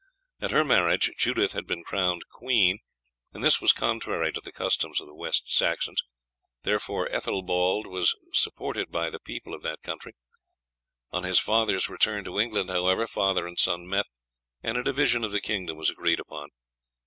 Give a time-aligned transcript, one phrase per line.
[0.39, 2.79] At her marriage Judith had been crowned queen,
[3.33, 6.01] and this was contrary to the customs of the West Saxons,
[6.63, 10.15] therefore Ethelbald was supported by the people of that country;
[11.11, 14.07] on his father's return to England, however, father and son met,
[14.63, 16.49] and a division of the kingdom was agreed upon.